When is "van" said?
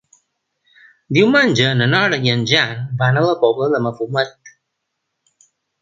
3.05-3.21